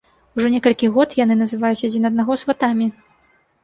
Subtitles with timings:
[0.37, 2.95] Ужо некалькі год яны называюць адзін аднаго сватамі.